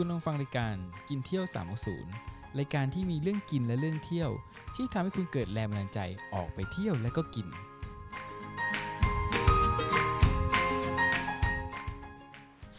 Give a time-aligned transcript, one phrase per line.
[0.00, 0.76] คุณลองฟังรายการ
[1.08, 1.44] กินเที่ยว
[2.00, 4.30] 360 รายการที่มีเรื่องกินและเรื่องเที่ยว
[4.76, 6.00] ที่ทำให้คุณเกิดแรงบันดาลใจ
[6.34, 7.46] ออกไปเที่ยวและก็กิน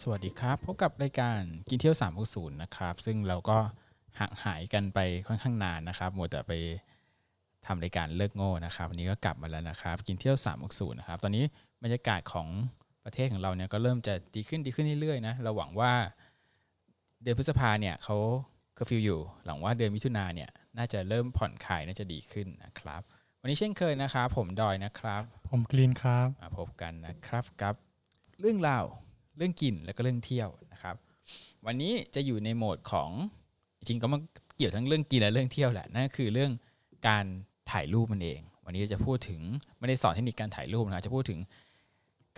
[0.02, 1.95] สวัสดีครับพบกับรายการกินเที่ยว
[2.27, 3.57] 360 นะครับ ซึ่งเราก็
[4.20, 6.54] ห่างหายกันไปค่อนข้างนานนะครับหมดแต่ไป
[7.65, 11.43] ทำรายการเลิกโง่นะครับวันนี้ก็กลับมาแล้วนะครับ กินเที่ยว 360 นะครับ ตอนนี้
[11.83, 12.47] บรรยากาศของ
[13.05, 15.94] ประเทศของเราเนี่ยก็เริ่มจะดีขึ้นดีขึ้นเรื่อยๆนะเราหวังว่า
[17.23, 18.18] เดือนพฤษภาเนี่ยเขา
[18.76, 23.02] เคอร์ฟิวอยู่ หวังว่าเดือนมิถุนาเนี่ยน่าจะเริ่มผ่อนคลายน่าจะดีขึ้นนะครับ
[23.42, 27.76] วันนี้เช่นเคยนะครับผมดอยนะครับ ผมกรีนครับมาพบกันนะครับกับ
[28.40, 28.84] เรื่องราว
[29.38, 30.95] เรื่องกินแล้วก็เรื่องเที่ยวนะครับ
[31.66, 33.09] วันนี้จะอยู่ในโหมดของ
[33.78, 34.22] จริงๆก็มัน
[34.56, 36.52] เกี่ยวทั้งเรื่องกินและเรื่องเที่ยวแหละนั่นก็คือเรื่อง
[37.08, 37.26] การ
[37.72, 39.42] ถ่ายรูปนั่นเอง วันนี้จะพูดถึง
[39.80, 41.40] ไม่ได้สอนเทคนิคการถ่ายรูปนะจะพูดถึง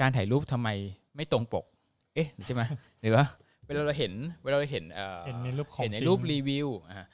[0.01, 0.69] การถ่ายรูปทำไม
[1.15, 1.65] ไม่ตรงปก
[2.13, 2.61] เอ๊ะใช่ไหม
[3.01, 7.07] หรือว่าเวลาเราเห็นเวลาเราเห็นเอ่อเห็นในรูปของเห็นในจริงรูปรีวิวอะ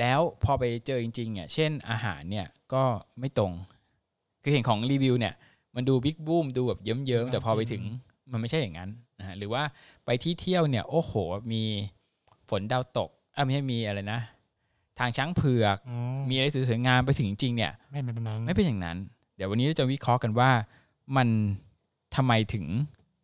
[0.00, 2.82] แล้วพอไปเจอจริงๆอะเช่นอาหารเนี่ยก็
[3.20, 3.52] ไม่ตรง
[4.42, 5.34] คือเห็นของรีวิวเนี่ย
[5.76, 7.82] มันดูบิ๊กบูมดูแบบเยิ้มๆแต่พอไปถึง
[8.32, 9.62] มันไม่ใช่อย่างนั้นนะฮะหรือว่า
[10.04, 11.12] ไปที่เที่ยวเนี่ย โอ้โห
[11.52, 11.62] มี
[12.48, 14.20] ฝนดาวตกอะไม่ใช่มีอะไรนะ
[14.98, 15.98] ทางช้างเผือกอ๋อ
[16.30, 18.96] มีอะไรสวยๆงามไปถึงจริงๆเนี่ย ไม่เป็นแบบนั้นไม่เป็นอย่างนั้น
[19.36, 20.50] เดี๋ยววันนี้เราจะวิเคราะห์กันว่า
[21.16, 21.28] มัน
[22.16, 22.64] ทำไมถึง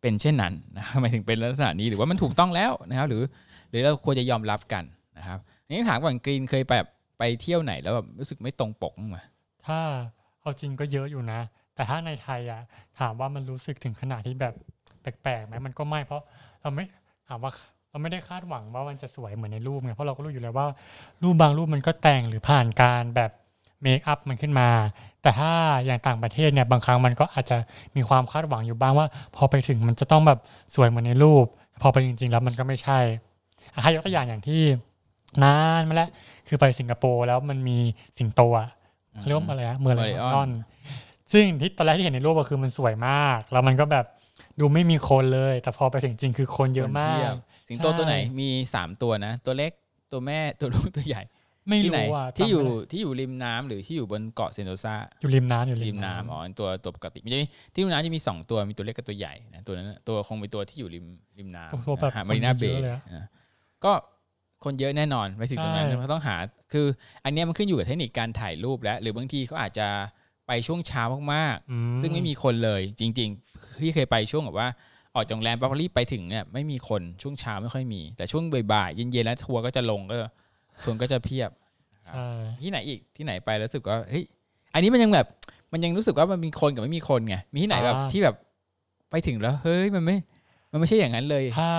[0.01, 3.23] เป็นเช่นนั้นนะทำไมถึงเป็นลักษณะนี้หรือว่ามันถูกต้องแล้วนะครับหรือ
[3.69, 4.83] หรือเราควรจะยอมรับกัน
[5.17, 9.17] นะครับนี่ถามก่อนกรีนเคยไปแบบไปเที่ยวไหนแล้วแบบรู้สึกไม่ตรงปกมั้างไหม
[9.65, 9.79] ถ้า
[10.41, 11.39] เอาจริงก็เยอะอยู่นะ
[11.75, 12.61] แต่ถ้าในไทยอะ
[12.99, 14.53] ถามว่ามันรู้สึกถึงขนาดที่แบบ
[15.01, 16.23] แปลกๆไหมมันก็ไม่เพราะ
[16.61, 16.83] เราไม่
[17.27, 17.51] ถามว่า
[17.89, 20.67] เราไม่ได้คาดหวังว่ามันจะสวยเหมือนในรูปไงเพราะเราก็รู้อยู่แล้วว่า
[21.23, 23.31] รูปบางรูปมันก็แต่งหรือผ่านการแบบ
[23.81, 24.69] เมคอัพมันขึ้นมา
[25.27, 25.53] แต่ถ้า
[25.85, 27.57] อย่างต่างประเทศเนี่ยบางครั้งมันก็อาจจะ
[27.95, 30.39] มีความคาดหวังอยู่บ้างว่า พอไปถึงมันจะต้องแบบ
[30.75, 31.45] สวยเหมือนในรูป
[31.81, 32.99] พอไปจริง ๆ แล้วมันก็ไม่ใช่
[33.73, 34.61] อะให้ยกตัวอย่างอย่างที่
[35.43, 36.09] นานมาแล้ว
[36.47, 37.77] คือไปสิงคโปร์แล้วมันมี
[38.17, 38.69] สิงโตอะ
[39.13, 40.49] เขาเรียกว่าอะไรนะเมืองอะไร Lion นอน
[41.31, 44.05] ซึ่งที่ตอนแรกที่เห็นในรูปก็คือมันสวยมาก แล้วมันก็แบบ
[44.59, 47.37] ดูไม่มีคนเลย แต่พอไปถึงจริงคือคนเยอะมาคนพีกบ
[47.69, 49.71] สิงโตใช่ตัวไหนมีสามตัวนะ ตัวเล็ก
[50.11, 51.23] ตัวแม่ตัวลูกตัวใหญ่
[51.67, 57.41] ไม่ที่ไหนรู้อะที่อยู่จำไม่ได้ที่อยู่ริมน้ำหรือที่อยู่บนเกาะเซนโตซาอยู่ริมน้ำอยู่ริริมมน้ำน้ำอ๋อตัวตัวปกติไม่ใช่
[57.73, 61.05] ที่ริมน้ำจะมีสองตัวมีตัวเล็กกับตัวใหญ่นะตัวนั้นตัวคงเป็นตัวที่อยู่ริม
[61.39, 63.25] ริมน้ำตัวแบบหามารีนาคนเบเยย์อะเลยอะ
[63.83, 63.91] ก็
[64.63, 66.35] คนเยอะแน่นอนไปถึงตรงนั้นใช่ เขาต้องหา
[66.73, 66.85] คือ
[67.23, 69.87] อันเนี้ยมันขึ้นอยู่กับเทคนิคการถ่ายรูปแล้ว หรือบางทีเขาอาจจะ
[70.47, 71.03] ไปช่วงเช้า
[71.33, 74.69] มากอืๆซึ่งไม่มีคนเลยจริงๆที่เคยไปช่วงแบบว่า
[75.15, 80.15] ออกจากโรงแรมปั๊บรีบไปถึงเนี่ยไม่มีคนช่วงเช้าไม่ค่อยมี แต่ช่วงบ่ายๆเย็นๆแล้วทัวร์ก็จะลงก็
[80.83, 81.51] คนก็จะเพียบ
[82.05, 82.13] ใช่
[82.61, 84.23] ที่ไหนอีกที่ไหนไปแล้วรู้สึกว่าเฮ้ย
[84.73, 85.27] อันนี้มันยังแบบ
[85.71, 88.35] มันยังรู้สึกว่ามันมีคนกับไม่มีคนไงมีที่ไหนแบบที่แบบ
[89.11, 90.17] ไปถึงแล้ว เฮ้ยมันไม่
[90.71, 91.69] มันไม่ใช่อย่างนั้นเลยถ้า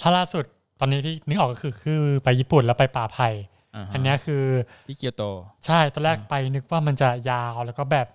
[0.00, 0.44] ถ้าล่าสุด
[0.80, 3.30] ตอนนี้ที่นึกออกก็คือคือไปญี่ปุ่นแล้วไปป่าไผ่า
[3.76, 4.44] ฮะอันเนี้ยคือ
[4.88, 5.24] ที่เกียวโต
[5.66, 8.06] ใช่ตอนแรกอ่าไปนึกว่ามันจะยาวแล้วก็แบบ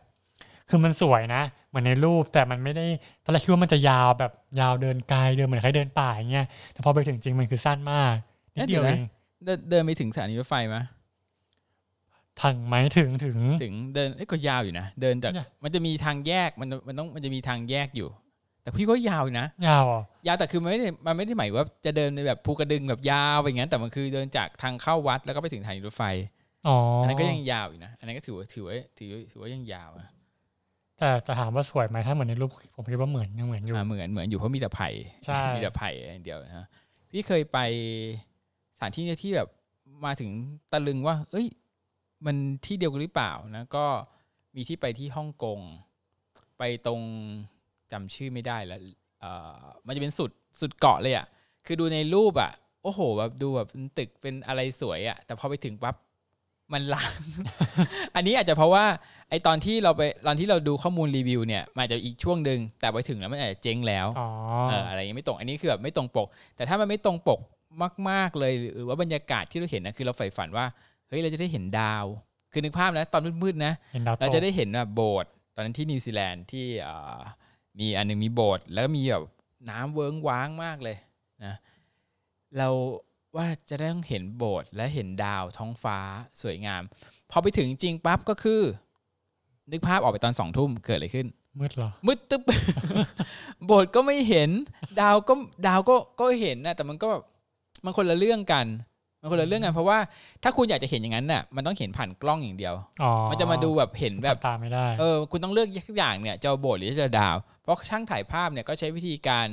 [0.69, 2.85] คือมันสวยนะเหมือนในรูปแต่มันไม่ได้
[3.23, 8.15] ตอนแรกคิดว่ามันจะยาวแบบยาวเดินไกลเดินเหมือนใครเดินป่าอย่างเงี้ยแต่พอไปถึงจริงมันคือสั้นมาก
[8.55, 9.01] นิดเดียวเอง
[9.45, 10.77] เดินเดินไปถึงสถานีรถไฟไหม
[12.41, 18.09] ถึงไหมถึงถึงถึงเดินเอ้ยก็ยาวอยู่นะเดินจากเนี่ยมันจะมีทางแยกมันมันต้องมันจะมีทางแยกอยู่
[18.61, 26.03] แต่พี่ก็ยาวอยู่นะ ยาวอะยาวแต่คือมันไม่ได้มันไม่ได้หมายว่าจะเดินในแบบภูกระดึงแบบยาวไปอย่างนั้นแต่มันคือเดินจากทางเข้าวัดแล้วก็ไปถึงสถานีรถไฟ
[26.67, 30.07] อ๋ออัอันนั้นก็ยังยาวอยู่นะอันนั้นก็ถือว่าถือว่าถือว่าถือว่ายังยาวอะ
[30.99, 34.89] แต่แต่ถามว่าสวยไหมถ้าเหมือนในรูปผมคิดว่าเหมือนยังเหมือนอยู่อ่าเหมือนเหมือนอยู่เพราะมีแต่ไผ่
[35.23, 36.67] ใช่มีแต่ไผ่อย่างเดียวนะ
[37.11, 37.57] พี่เคยไป
[38.32, 38.32] ส
[38.83, 39.49] ถานที่ที่แบบ
[40.05, 40.31] มาถึง
[40.71, 41.47] ตะลึงว่า เอ้ย
[42.25, 42.35] มัน
[42.65, 43.85] ที่เดียวกันหรือเปล่านะก็
[44.55, 45.59] มีที่ไปที่ฮ่องกง
[46.57, 47.01] ไปตรง
[47.91, 48.79] จำชื่อไม่ได้แล้ว
[49.21, 51.25] เอ่อมันจะเป็นสุดสุดเกาะเลยอะ
[51.65, 52.51] คือดูในรูปอะ
[52.83, 55.95] โอ้โหแบบดูแบบเป็นตึกเป็นอะไรสวยอะ แต่พอไปถึงปั๊บ
[56.73, 57.13] มันร้าง
[58.15, 58.85] อันนี้อาจจะเพราะว่า
[59.29, 64.27] ไอตอนที่เราไปตอนที่เราดูข้อมูลรีวิวเนี่ยมันอาจจะอีกช่วงหนึ่งแต่ไปถึงแล้วมันอาจจะเจ๊งแล้วอ๋อ
[64.69, 67.39] เอออะไรอย่างงี้ไม่ตรง อันนี้คือแบบไม่ตรงปก แต่ถ้ามันไม่ตรงปก
[68.09, 70.65] มาก ๆ เลย หรือว่าบรรยากาศที่เราเห็นนะคือเราใฝ่ฝันว่า
[71.07, 72.05] เฮ้ยเราจะได้เห็นดาว
[72.51, 77.19] คือนึกภาพนะตอนมืดๆนะเห็นดาวเราก็จะได้เห็นแบบโบสถ์ตอนนั้นที่นิวซีแลนด์ที่เอ่อ
[77.79, 79.23] มีอันหนึงมีโบสถ์แล้วมีแบบ
[79.69, 80.97] น้ำเวิ้งว้างมากเลย
[81.45, 81.55] นะ
[82.57, 82.69] เรา
[83.35, 85.97] ว่าจะได้ต้องเห็นโบสถ์และเห็นดาวท้องฟ้า
[86.41, 86.81] สวยงาม
[87.31, 88.61] พอไปถึงจริงปั๊บก็คือ
[89.71, 91.27] นึกภาพออกไปตอนสองทุ่มเกิดอะไรขึ้น
[91.59, 92.41] มืดเหรอ มืดตึ๊บ
[93.65, 94.49] โบสถ์ก็ไม่เห็น
[95.01, 95.33] ดาวก็
[95.67, 97.23] ดาวก็ก็เห็นนะแต่มันก็แบบ
[97.85, 98.65] มันคนละเรื่องกัน
[99.21, 99.97] มันคนละเรื่องกันเพราะว่า
[100.43, 109.47] ถ้าคุณอยากจะเห็นอย่างนั้นน่ะมันต้องเห็นผ่านกล้องอย่างเดียวอ๋อมันจะมาดูแบบเห็นแบบตามไม่ได้เออคุณต้องเลือกทุกอย่างเนี่ยจะเอาโบสถ์หรือจะเอาดาว เพราะช่างถ่ายภาพเนี่ยก็ใช้วิธีการ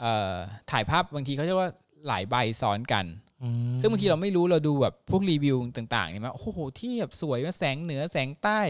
[0.00, 0.34] เอ่อ
[0.70, 1.70] ถ่ายภาพบางทีเขาเรียกว่า
[2.08, 3.04] หลายใบซ้อนกัน
[3.42, 8.60] อืมซึ่งบางทีเราไม่รู้เราดูแบบพวกรีวิวต่างๆเนี่ยมาโอ้โหที่แบบสวยว่าแสงเหนือแสงใต้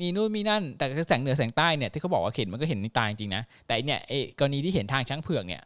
[0.00, 5.62] มีนู่นมีนั่น แต่แสงเหนือแสงใต้เนี่ยที่เขาบอกว่าเห็นมันก็เห็นในตาจริงๆนะแต่ไอ้เนี่ยไอ้กรณีที่เห็นทางช้างเผือกเนี่ย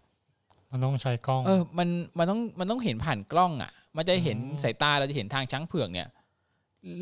[0.71, 6.09] มันต้องใช้กล้อง เออ มันมันต้องมันต้องเห็นผ่านกล้องอะ มันจะเห็นอืมสายตาเราจะเห็นทางช้างเผือกเนี่ย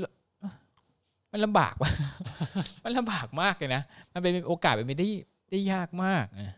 [0.02, 0.04] ล
[1.32, 1.90] มันลำบากว่ะ
[2.84, 3.82] มันลำบากมากเลยนะ
[4.12, 5.08] มันเป็นโอกาสเป็นไปได้
[5.50, 6.52] ได้ยากมากนะ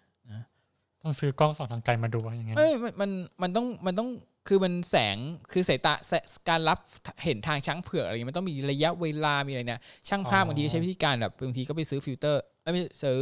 [1.03, 3.11] ต้องซื้อกล้องส่องทางไกลมาดูอย่างเงี้ยเอ้ยมันมัน
[3.43, 4.09] มันต้องมันต้อง
[4.49, 5.17] คือมันแสง
[5.53, 6.13] คือสายตาแส
[6.49, 6.79] การรับ
[7.25, 13.19] เห็นทางช้างเผือกอะไรอย่างเงี้ยมันต้องมีระยะเวลามีอะไรเนี่ยช่างภาพบางทีก็ใช้วิธีการแบบบางทีก็ไปซื้อฟิลเตอร์เอ้ยไม่ซื้อ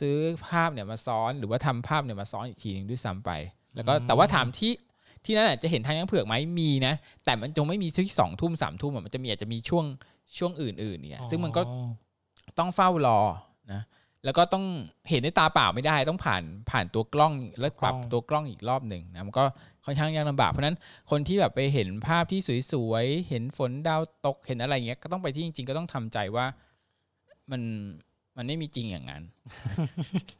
[0.00, 0.16] ซื้อ
[0.48, 3.30] ภาพเนี่ยมาซ้อนหรือว่าทำภาพเนี่ยมาซ้อนอีกทีหนึงด้วยซ้ำไป
[3.74, 4.72] แล้วก็แต่ว่าถามที่
[5.24, 6.94] ที่นั่นอะจะเห็นทางช้างเผือกไหมมีนะ
[7.24, 9.84] แต่มันจงไม่มีที่สองทุ่มสามทุ่มอะมันจะมีอาจจะมีช่วง
[10.38, 11.88] ช่วงอื่นๆเนี่ยซึ่งมันก็อ๋อ
[12.58, 13.20] ต้องเฝ้ารอ
[13.72, 13.82] นะ
[14.24, 14.64] แล้วก็ต้อง
[15.10, 19.44] เห็นด้วยตาเปล่าไม่ได้ต้องผ่านผ่านตัวกล้องแล้วปรับตัวกล้องอีกรอบหนึ่งนะมันก็
[19.84, 20.76] ค่อนข้างยากลำบากเพราะฉะนั้น
[21.10, 22.40] คนที่แบบไปเห็นภาพที่
[22.72, 26.46] สวยๆเห็นฝนดาวตกเห็นอะไรเงี้ยก็ต้องไปที่จริง ๆ ก็ต้องทำใจว่า
[27.50, 27.62] มัน
[28.36, 29.22] มันไม่มีจริงอย่างนั้น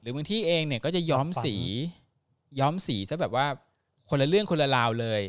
[0.00, 1.54] หรือบางที่เองเนี่ยก็จะย้อมสี
[2.60, 3.46] ย้อมสีซะแบบว่า
[4.10, 5.22] คนละเรื่องคนละราวเลย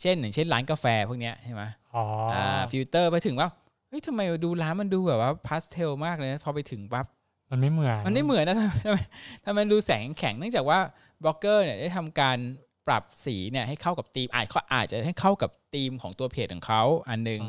[0.00, 1.62] เช่นอย่างเช่นร้านกาแฟพวกเนี้ยใช่ไหม
[1.94, 3.48] อ๋อออ่าฟิลเตอร์ไปถึงว่า
[3.88, 7.06] เฮ้ยทำไมดูร้านมันดูแบบว่าพาสเทลมากเลยนะพอไปถึงปั๊บ
[7.50, 8.98] มันไม่เหมือน มันไม่เหมือนนะทำไมทำไม
[9.44, 10.78] ทำไมดูแสงแข็งเนื่องจากว่า
[11.22, 12.38] บล็อกเกอร์เนี่ยได้ทำการ
[12.86, 17.40] ปรับสีเนี่ยให้เข้ากับธีมอาจเขาอาจจะให้เข้ากับธีมของตัวเพจของเขาอันหนึง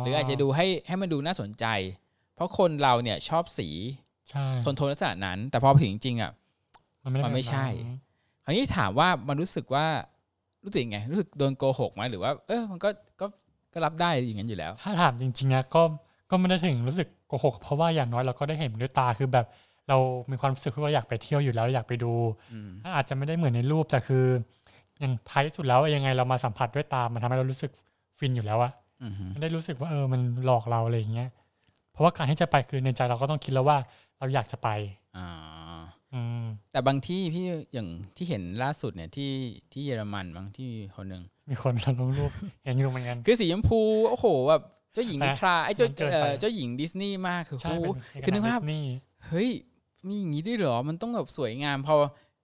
[0.00, 1.66] หรืออาจจะดูให้ให้มันดูน่าสนใจ
[2.34, 6.32] เพราะคนเราเนี่ยชอบสีใช่โทนโทนลักษณะนั้น แต่พอไปถึงจริงๆอะ
[7.04, 8.00] มันไม่ได้มันไม่ใช่แบบนั้น
[8.44, 9.86] คราวนี้ถามว่ามันรู้สึกว่า
[10.64, 12.88] รู้สึกยังไง รู้สึกโดนโกหกไหมหรือว่า เออมันก็
[13.20, 13.26] ก็
[13.72, 15.82] ก็รับได้อย่างนั้นอยู่แล้ว ถ้าถามจริงๆนะก็
[16.30, 19.46] ก็ไม่ได้ถึงรู้สึกโกหก เพราะว่าอย่างน้อยเราก็ได้เห็นด้วยตาคือแบบ
[19.88, 19.96] เรา
[20.30, 22.12] มีความรู้สึกว่าอยากไปเที่ยวอยู่แล้วอยากไปดู
[22.52, 24.24] อืมอาจจะไม่ได้เหมือนในรูปแต่คือ
[25.00, 27.70] อย่างท้ายที่สุดแล้วยังไงเรามาสัมผัสด้วยตา มันทำให้เรารู้สึก
[28.18, 28.72] ฟินอยู่แล้วอะ
[29.02, 31.28] อืมฮึไม่ได้รู้สึกว่าเออมันหลอกเราอะไรอย่างเงี้ย
[31.92, 33.78] เพราะว่าการที่จะไปคือในใจเราก็ต้องคิดแล้วว่า
[34.18, 34.68] เราอยากจะไป
[35.16, 35.26] อ่า
[36.14, 37.44] อืมแต่บางที่พี่
[37.74, 39.30] อย่างที่เห็นล่าสุดเนี่ยที่
[39.72, 42.30] ที่เยอรมันบางที่คนหนึ่งมีคนลงรูป
[42.64, 43.80] เห็นอยู่เหมือนกันคือสีชมพู
[44.10, 44.62] โอ้โหแบบ
[44.92, 49.48] เจ้าหญิงนะนิทราไอ้เจ้ามันเกินเอ่ไปอเจ้าหญิงดิสนีย์มากคือใช่โอ้โหเป็นคือนึกภาพดิสนีย์เฮ้ย
[50.08, 51.94] มีอย่างนี้ด้วยเหรอมันต้องแบบสวยงามพอ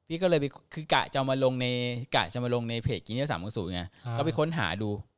[0.09, 1.67] พี่ก็เลยไปคือกะจะเอามาลงใน
[2.17, 5.14] กะจะมาลงในเพจกินเที่ยวสามศูนย์ไงอ่าก็ไปค้นหาดูสี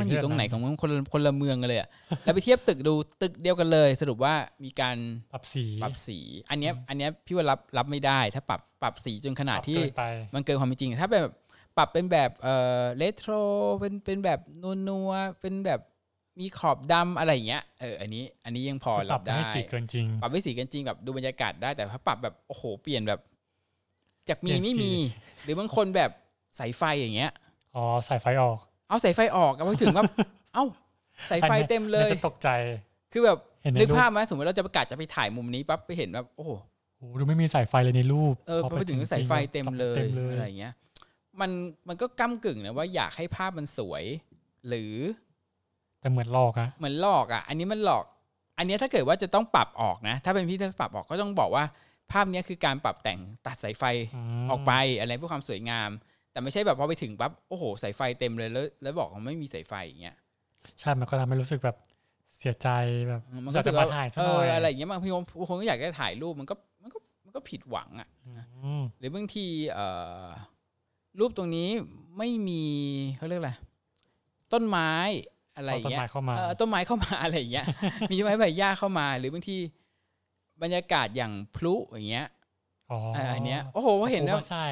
[0.00, 1.88] มันอยู่เลืดตรงไหนนะของมันคนละคนละเมืองกันเลยอะ
[2.24, 4.34] แล้วไปเทียบตึกดูตึกเดียวกันเลย สรุปว่า
[4.64, 4.96] มีการ
[5.32, 6.18] ปรับสีปรับสี
[6.50, 10.04] อันเนี้ยอันเนี้ยพี่ว่ารับรับไม่ได้ ถ้าปรับปรับสีจนขนาดปรับที่เกินไป
[10.34, 11.34] มันเกินความเป็นจริง ถ้าเป็นแบบ
[11.76, 13.32] ปรับเป็นแบบเอ่อเรโทร
[13.80, 15.80] เป็นเป็นแบบนัวนัวๆเป็นแบบ
[16.40, 23.20] มีขอบดำอะไรอย่างเงี้ยเอออันนี้ อันนี้ยังพอคือปรัรับบได้ให้สีเกินจริง ปรับให้สีกันจริงแบบดูบรรยากาศได้แต่ถ้าปรับแบบโอ้โหเปลี่ยนแบบ
[24.28, 24.92] จากมีเปลี่ยนไม่สีมี
[25.42, 26.10] หรือบางคนแบบ
[26.58, 27.32] สายไฟอย่างเงี้ย
[27.76, 30.04] อ๋อสายไฟออก เอาสายไฟออกเอาไปถึงว่า
[30.54, 30.64] เอ้า
[31.30, 32.48] สายไฟเต็มเลยอันนี้จะตกใจ
[33.12, 36.50] คือแบบเห็นในนึกรูปภาพไหมสมมติเราจะประกาศจะไปถ่ายมุมนี้ปั๊บไปเห็นแบบโอ้โห
[36.98, 40.74] โอ้โหดูไม่มีสายไฟเลยในรูปเออพอไปถึงสายไฟเต็มเลยเต็มเลยอะไรอย่างเงี้ย
[41.40, 41.50] มัน
[41.88, 44.04] มันก็ก้ากึ่งนะว่าอยากให้ภาพมันสวย
[44.68, 44.94] หรือ
[46.00, 48.04] แต่เหมือนหลอกอะเหมือนหลอกอะอันนี้มันหลอก
[48.58, 51.64] อันเนี้ยถ้าเกิดว่าจะต้องปรับออกนะ ถ้าเป็นพี่ถ้าปรับออกก็ต้องบอกว่า
[52.12, 53.84] ภาพเนี้ยคือการปรับแต่งตัดสายไฟ
[54.46, 55.90] มออกไปอะไรเพื่อความสวยงาม
[56.36, 60.16] แต่ไม่ใช่แบบพอไปถึงปั๊บโอ้โหสายไฟเต็มเลยแล้ว แล้วบอกว่าไม่มีสายไฟอย่างเงี้ย
[60.80, 61.76] ใช่มันก็ทำให้รู้สึกแบบ
[62.38, 62.68] เสียใจ
[63.08, 69.86] แบบมันอก็ยากรู้สึจะกมาว่าถ่ายซะเอหน่ออยอะไรอย่างเงี้ยบางทีบางคนก็อยากจะถ่ายรูปมันก็มันก็มันก็ผิดหวังอะอืมหรือบางทีเอ่
[70.24, 70.26] อ
[71.18, 71.68] รูปตรงนี้
[72.18, 72.64] ไม่มี
[73.18, 73.52] เขาเรียกอะไร
[74.52, 74.90] ต้นไม้
[75.56, 77.66] อะไรอเอาย่างต้นเงี้ไม้ยเข้ามาเออต้นไม้เข้ามาอะไรอย่างเงี้ย
[78.10, 79.56] มีต้นไม้ใบหญ้าเข้ามา หรือบางที
[80.62, 82.28] บรรยากาศอย่างพลุอย่างเงี้ย
[82.90, 84.68] อ๋อเอออันเนี้ยโอ้โหเห็นแล้แล้ววใส่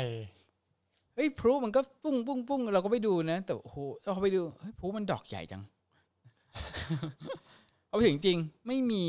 [1.15, 5.63] เฮ้ยพลุมันก็ปุ้งปุ้งปุ้งเราก็ไปดูนะแต่โอ้โหเราไปดูเฮ้ยพลุมันดอกใหญ่จัง
[7.89, 9.07] เอาไปถึงจริงไม่มี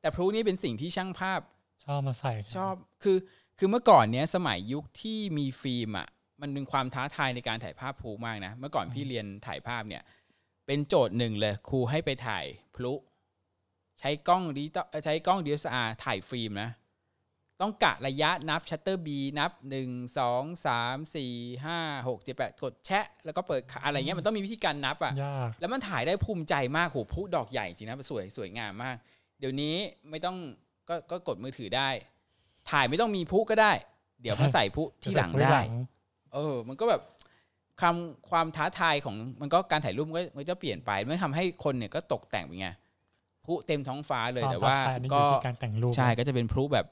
[0.00, 1.40] แต่พลุนี่เป็นสิ่งที่ช่างภาพ
[1.84, 3.18] ชอบมาใส่ใไหมชอบคือ
[3.58, 6.08] คือเมื่อก่อนเนี้ยสมัยยุคที่มีฟิล์มอะ
[6.40, 10.02] มันเป็นความท้าทายในการถ่ายภาพพลุมากนะ เมื่อก่อนพี่เรียนถ่ายภาพเนี่ย
[10.66, 12.44] เป็นโจทย์หนึ่งเลยครูให้ไปถ่าย
[12.76, 12.92] พลุ
[14.00, 16.70] ใช้กล้องดิจิตอลเอ่อใช้กล้อง DSLR ถ่ายฟิล์มนะ
[17.60, 21.32] ต้องกะระยะนับชัตเตอร์ B นับหนึ่งสองสามสี่
[21.64, 28.96] ห้าหกเจ็ดแปดกดแชะ แล้วก็เปิดขาอะไรเงี้ยมันต้องมีวิธีการนับอะยากแล้วมันถ่ายได้ภูมิใจมากโหพลุดอกใหญ่จริงนะสวยสวยงามมาก
[29.40, 29.74] เดี๋ยวนี้
[30.10, 30.36] ไม่ต้อง
[30.88, 31.88] ก็ก็กดมือถือได้
[32.70, 33.72] ถ่ายไม่ต้องมีพลุก็ได้
[34.22, 35.62] เดี๋ยวมาใส่พลุที่หลังจะใส่ได้ว้
[36.34, 37.02] เออ มันก็แบบ
[37.80, 37.96] ความ
[38.30, 42.68] ความท้าทายของมันก็การถ่ายรูปมันก็มันจะเปลี่ยนไปมันทำให้คนเนี่ยก็ตกแต่งไปไง
[43.46, 46.86] พลุเต็มท้องฟ้าเลยควมแต่ว่าท้ทยนี่อก็ยู่ที่การแต่งรูปใช่ก็จะเป็นพลุแบบ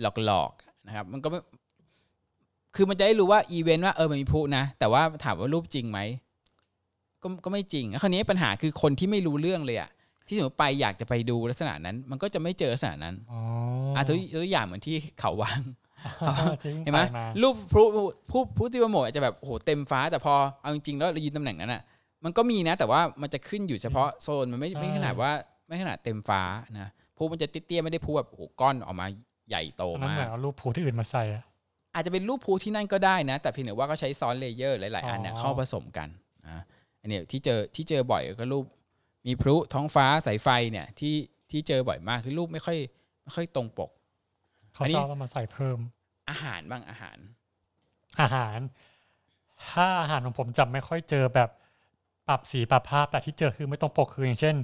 [0.00, 1.38] หลอกๆนะครับ มันก็ไม่
[2.76, 6.00] คือมันจะได้รู้ว่าอีเวนต์ว่าเออมันมีพลุนะ แต่ว่าถามว่ารูปจริงไหม
[7.22, 9.90] ก็ก็ไม่จริงแล้วคราวนี้ปัญหาคือคนที่ไม่รู้เรื่องเลยอะ
[10.28, 13.40] ที่สมมติไปอยากจะไปดูลักษณะนั้น มันก็จะไม่เจอลักษณะนั้นอ๋อ
[13.96, 15.60] อะตัวตัวอย่างเหมือนที่เขาวาง
[16.62, 17.82] ที่เห็นไหมปารูปพลุ
[18.30, 21.82] พลุพลุที่โปรโมทอาจจะแบบโอ้โหเต็มฟ้าแต่พอเอาจริงๆแล้วเรายืนตำแหน่งนั้นอะ
[22.24, 25.30] มันก็มีนะ แต่ว่ามันจะขึ้นอยู่เฉพาะโซนมันไม่ไม่ขนาดว่า
[25.66, 26.42] ไม่ขนาดเต็มฟ้า
[26.78, 29.06] นะพลุมันจะเตี้ยๆไม่ได้พลุแบบโอ้โหก้อนออกมา
[29.48, 31.44] ใหญ่โตอันนั้นมาเหมือนกันเอารูปพลุที่อื่นมาใส่อะ
[31.94, 36.08] อาจจะเป็นรูปพลุที่นั่นก็ได้นะ แต่เพียงแต่ว่าก็ใช้ซ้อน layer หลาย ๆ อันเนี่ยอ๋อเข้าผสมกัน
[36.46, 36.62] นะ
[37.00, 38.64] อันเนี้ยที่เจอที่เจอบ่อยก็รูป
[39.26, 41.14] มีพลุท้องฟ้าสายไฟเนี่ยที่
[41.50, 42.76] ที่เจอบ่อยมากคือรูปไม่ค่อย
[43.22, 43.90] ไม่ค่อยตรงปก
[44.74, 45.78] เขาอันนี้ชอบเอามาใส่เพิ่ม
[46.30, 47.18] อาหารบ้างอาหาร
[48.20, 48.58] อาหาร
[49.70, 51.50] ถ้าอาหารของผมจะไม่ค่อยเจอแบบ
[52.28, 54.56] ปรับสีปรับภาพแต่ที่เจอคือไม่ตรงปกคืออย่างเช่น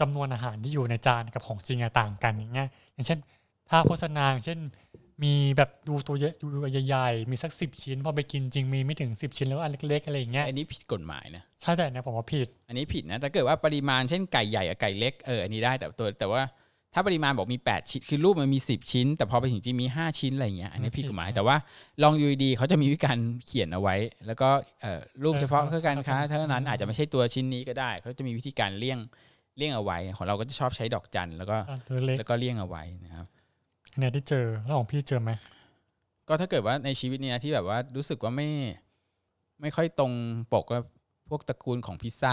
[0.00, 3.18] จำนวนอาหารที่อยู่ในจานกับของจริงอะต่างกันอย่างเงี้ยอย่างเช่น
[3.70, 4.58] ถ้าโฆษณาอย่างเช่น
[5.24, 6.46] มีแบบดูตัวเยอะดู
[6.86, 16.42] ใหญ่ๆ มีสักสิบชิ้นพอไปกินจริงมีไม่ถึงสิบชิ้นแล้วอันเล็กๆอะไรอย่างเงี้ยอันนี้ผิดกฎหมายนะใช่แต่เนี่ยผมว่าผิด อันนี้ผิดนะแต่เกิดว่าปริมาณเช่นไก่ใหญ่กับไก่เล็กเอออันนี้ได้แต่ตัวแต่ว่า
[16.94, 21.56] ถ้าปริมาณบอกมี 8 ชิ้นคือรูปมันมี 10 ชิ้น แต่พอไปถึงจริงมี 5 ชิ้นอะไรอย่างเงี้ยอันนี้ผิดกฎหมายแต่ว่า
[22.02, 23.96] ลองดูดีๆเขาจะมีวิธีการเขียนเอาไว้
[24.26, 24.48] แล้วก็
[24.82, 28.98] เอ่อรูปเฉพาะเพื่อการค้าเท่านั้นอาจจะไม่ใช่ตัวชิ้นนี้ก็ได้ เขาจะมีวิธีการเลี่ยง
[29.56, 33.26] เลี่ยงเอาไว้ ของเราก็จะชอบใช้ดอกจันแล้วก็อะตัวเล็กแล้วก็เลี่ยงเอาไว้นะครับ
[33.98, 35.30] เนี่ยที่เจอแล้วของพี่เจอไหม
[36.28, 38.48] ก็ถ้าเกิดว่าในชีวิตเนี้นะที่แบบว่ารู้สึกว่าไม่
[39.60, 40.12] ไม่ค่อยตรง
[40.52, 40.78] ปกก็
[41.30, 42.32] พวกตระกูลของพิซซ่า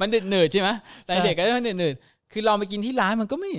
[0.00, 0.70] มันเดือดเนืดๆใช่ไหม
[1.04, 3.52] แต่เด็กก็มันเดือดเนืดๆคือลองไปกินที่ร้านมันก็ไม่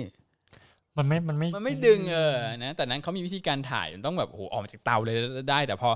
[0.96, 5.16] มันไม่ มันไม่ มันไม่ดึงเออ นะ แต่นั้นเขามีวิธีการถ่ายมันต้องแบบโอ้โหออกมาจากเตาเลย
[5.50, 5.90] ได้ แต่พอ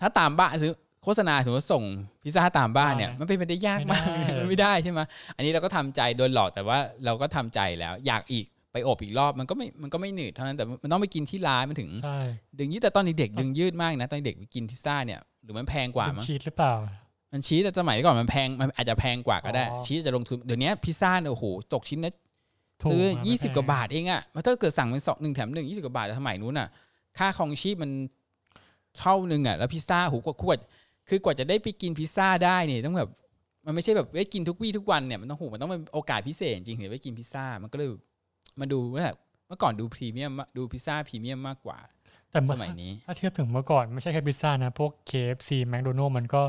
[0.00, 0.72] ถ้าตามบ้านซื้อ
[1.04, 1.84] โฆษณาสมมติว่าส่ง
[2.22, 4.04] พิซซ่าตามบ้านเนี่ย มันเป็นไปได้ยากมาก
[4.38, 5.00] มันไม่ได้ใช่ไหม
[5.36, 12.18] อันนี้เราก็ทำใจโดนหลอกแต่ว่าเราก็ทำใจแล้ว อยากอีกไป อบอีกรอบมันก็ไม่มันก็ไม่หนืดเท่านั้นแต่มันต้องไปกินที่ร้านมันถึงใช่
[12.58, 16.74] ดึงยืดแต่ตอนเด็กๆดึงยืดมากนะตอนเด็กไปกินพิซซ่าเนี่ยหรือมันแพงกว่าเป็นมั้งชีสหรือเปล่า
[17.32, 21.44] มันชีสแต่สมัยก่อนมันแพงมันอาจจะแพงกว่าก็ได้อ๋อชีสจะลงทุนเดี๋ยวนี้พิซซ่าเนี่ยโอ้โห
[21.74, 22.12] ตกชิ้นละ
[22.82, 26.68] ถูกซื้อนะไม่ยี่สิบแพงกว่าบาทเองอะมันถ้าเกิดสั่งเป็นสองหนึ่งแถมหนึ่งยี่สิบกว่าบาทแต่สมัยนู้นอะ
[27.18, 27.90] ค่าของชีพมัน
[28.98, 30.58] เท่าหนึ่งอะแล้วพิซซ่าหูกว่าขวด
[31.08, 33.10] คือกว่าจะได้ไปกินพิซซ่าได้เนี่ยต้องแบบ
[33.66, 37.88] มันไม่ใช่แบบได้กินทุกวี่ทุกวันเนี่ยมันต้องหูมันต้องเป็นโอกาสพิเศษจริงถึงจะได้กินพิซซ่ามันก็เลย
[38.60, 41.78] มาดูว่าแบบเมื่อก่อนดูพรีเมียมมากดูพิซซ่าพรีเมียมมากกว่า
[42.30, 46.42] แต่สเมื่อมัยนี้ ถ้าเทียบถึงเมื่อก่อนไม่ใช่แค่พิซซ่านะพวก KFC McDonald มันก็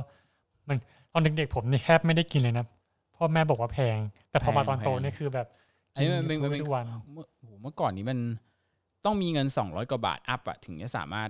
[0.67, 0.77] มัน
[1.13, 2.65] ตอนเด็กๆผมนี่แทบไม่ได้กินเลยนะ
[3.13, 3.97] เพ่อแม่บอกว่าแพง
[4.29, 5.47] แต่พอมาแพงตอนโตแพงนี่คือแบบ
[5.93, 8.19] อันนี้มันเป็นกิมันเป็นทุกวันเมื่อโหเมื่อก่อนนี้มัน
[9.05, 11.29] ต้องมีเงิน 200 กว่าบาทอัพอะถึงจะสามารถ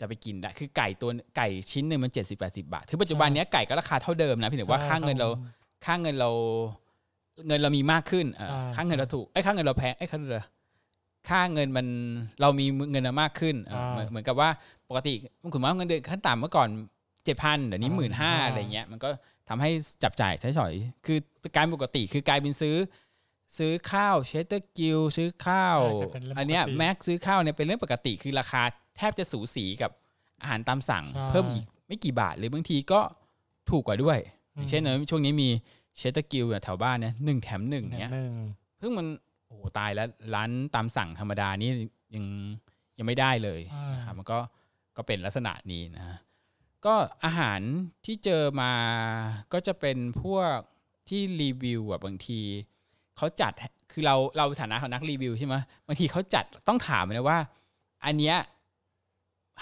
[0.00, 6.30] จะไปกินได้คือไก่ตัวไก่ชิ้นหนึ่งมัน70 80บาท ถึงปัจจุบันเนี้ยไก่ก็ราคาเท่าเดิมนะเพียงแต่ว่าใช่ค่าเงินเราครับผมค่าเงินเรา
[7.46, 10.44] เงินเรามีมากขึ้นเออใช่ค่าเงินเราถูกเอ้ยค่าเงินเราแพงเอ้ยค่าเงินเรา
[11.28, 11.86] ค่าเงินมัน
[12.40, 14.50] เรามีเงินเรามากขึ้นเออเหมือนเหมือนกับว่า
[14.88, 15.14] ปกติ
[15.52, 16.68] คุณว่าเงินเดือนขั้นต่ำเมื่อก่อน
[17.24, 19.08] เจ็ดพันเดี๋ยวนี้หมื่นห้าอะไรเงี้ยมันก็
[19.48, 19.70] ทำให้
[20.02, 20.72] จับจ่ายใช้สอย
[21.06, 21.18] คือ
[21.56, 22.76] การปกติคือกลายเป็นซื้อ
[23.58, 28.62] ซื้อข้าวเชสเตอร์กริลล์ซื้อข้าวใช่เป็นเรื่องอันเนี้ยปกติแม็กซื้อข้าวเนี่ยเป็นเรื่องปกติ คือราคา
[28.96, 29.90] แทบจะสูสีกับ
[30.42, 33.00] อาหารตามสั่งใช่เพิ่มอีกไม่กี่บาทหรือบางทีก็
[33.70, 34.18] ถูกกว่าด้วย
[34.54, 35.48] อย่างเช่นเนอะช่วงนี้มี
[35.98, 38.32] เชสเตอร์กริลล์แถวบ้านเนี่ยหนึ่งแถมหนึ่งหเนี้ยนึ่ง
[38.78, 39.06] เพิ่งมัน
[39.46, 41.70] โอ้โหตายแล้วร้านตามสั่งธรรมดานี่
[42.14, 42.24] ยัง
[42.98, 44.38] ยังไม่ได้เลยอ่านะครับมันก็
[44.96, 46.18] ก็เป็นลักษณะนี้นะ
[46.86, 46.94] ก็
[47.24, 47.60] อาหาร
[48.06, 48.72] ที่เจอมา
[49.52, 50.56] ก็จะเป็นพวก
[51.08, 52.40] ที่รีวิวอะบางที
[53.16, 53.52] เขาจัด
[53.92, 55.54] คือเราเราฐานะของนักรีวิวใช่ไหม
[55.86, 57.38] บางทีเขาจัดต้องถามเลยว่า
[58.04, 58.36] อันเนี้ย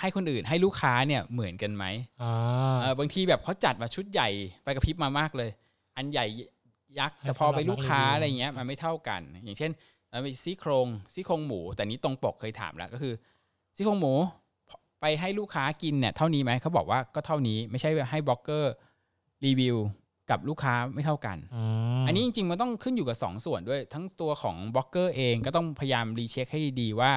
[0.00, 1.84] ให้คนอื่นให้ลูกค้าเนี่ยเหมือนกันไหม
[2.22, 2.32] อ่า
[2.80, 4.28] เออบางทีแบบเขาจัดมาชุดใหญ่
[4.62, 5.50] ไปกระพริบมามากเลย
[5.98, 6.26] อันใหญ่
[6.98, 9.70] ยักษ์ให้แต่พอสำหรับไปลูกค้านักรีวิวอะไรเงี้ยมันไม่เท่ากัน อย่างเช่น
[10.12, 13.14] มันมีซี่โครงซี่โครงหมู แต่นี้ตรงปกเคยถามแล้วก็คือ
[13.76, 14.14] ซี่โครงหมู
[15.00, 18.72] ไปให้ลูกค้ากินเนี่ยเท่านี้ไหมเขาบอกว่าก็เท่านี้ไม่ใช่ให้บล็อกเกอร์
[19.46, 19.76] รีวิว
[20.30, 21.62] กับลูกค้าไม่เท่ากันอื
[22.02, 27.12] มอันนี้จริงๆ มันต้องขึ้นอยู่กับ 2 ส่วนด้วย ทั้งตัวของบล็อกเกอร์เองก็ต้องพยายาม recheck ให้ดีๆว่า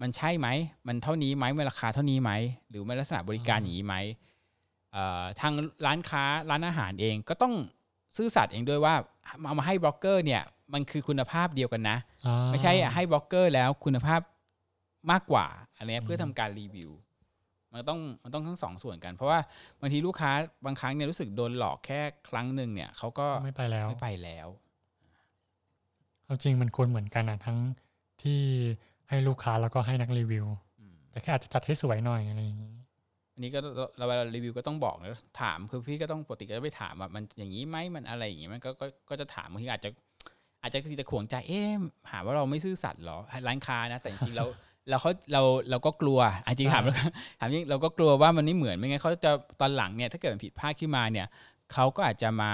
[0.00, 0.48] มันใช่ไหม
[0.86, 2.30] มันเท่านี้ไหมมันราคาเท่านี้ไหม
[2.70, 3.94] หรือมันลักษณะบริการอย่างนี้ไหม
[4.92, 5.52] เอ่อทาง
[5.86, 7.54] ร้านค้าร้านอาหารเองก็ต้อง
[8.16, 8.94] ซื่อสัตย์เองด้วยว่า
[9.44, 10.42] เอามาให้บล็อกเกอร์เนี่ย
[10.74, 14.20] มันคือคุณภาพเดียวกันนะอ่าไม่ใช่ให้บล็อกเกอร์แล้วคุณภาพ
[15.10, 16.90] มากกว่าอะไรเงี้ยอืมเพื่อทำการรีวิว
[17.72, 19.38] มันต้องมันต้องทั้งสองส่วนกัน เพราะว่า
[19.80, 20.32] บางทีลูกค้า
[20.64, 24.48] บางครั้งเนี่ยรู้สึกโดนหลอกแค่ครั้งหนึ่งเนี่ยเขาก็ไม่ไปแล้วไม่ไปแล้ว
[26.24, 27.58] เอาจริงมันควรเหมือนกันอะทั้ง
[28.22, 28.40] ที่
[29.08, 30.46] ให้ลูกค้าแล้วก็ให้นักรีวิว
[30.80, 32.76] อืมแต่แค่อาจจะจัดให้สวยหน่อยอะไรอย่างนี้
[33.32, 35.10] อันนี้ก็เราเราเวลารีวิวก็ต้องบอกนะ
[35.42, 39.90] ถามคือพี่ก็ต้องปกติก็จะไปถามว่ามันอย่างนี้ไหมมันอะไรอย่างงี้มันก็ก็ก็จะถามบางทีอาจจะ
[40.62, 44.48] อาจจะทีจะขวงใจเอ๊ะหาว่าเราไม่ซื่อสัตย์เหรอร้านค้านะ แต่จริงๆแล้ว
[44.88, 46.96] เราเขาเราเราก็กลัวอะจริงถามอ่า
[47.40, 51.26] ถามจริงเราก็กลัวว่ามันไม่เหมือนไม่งั้นเขาจะตอนหลังเนี่ยถ้าเกิดมันผิดพลาดขึ้นมาเนี่ย
[51.72, 52.52] เขาก็อาจจะมา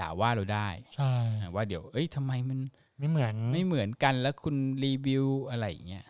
[0.00, 2.58] ด่าว่าเราได้ใช่อะว่าเดี๋ยวเอ้ยทำไมมัน
[2.98, 6.09] ไม่เหมือนไม่เหมือนกันแล้วคุณรีวิวอะไรอย่างเงี้ยน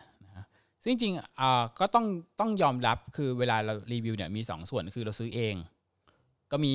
[0.83, 2.05] ซึ่งจริงๆอ่าก็ต้อง
[2.39, 5.55] ต้องยอมรับคือเวลาเรารีวิวเนี่ยมีสองส่วนคือเราซื้อเอง
[6.51, 6.73] ก็มี